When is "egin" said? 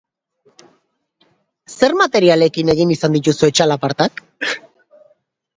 2.75-2.95